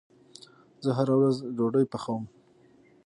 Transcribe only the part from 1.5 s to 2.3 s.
ډوډې پخوم